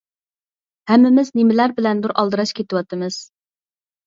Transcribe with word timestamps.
ھەممىمىز 0.91 1.29
نېمىلەر 1.39 1.75
بىلەندۇر 1.81 2.15
ئالدىراش 2.23 2.55
كېتىۋاتىمىز. 2.63 3.21